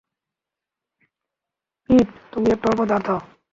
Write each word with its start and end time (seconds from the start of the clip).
পিট, 1.89 2.07
তুমি 2.31 2.47
একটা 2.51 2.67
অপদার্থ! 2.73 3.07